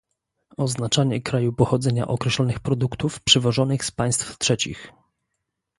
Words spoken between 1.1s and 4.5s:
kraju pochodzenia określonych produktów przywożonych z państw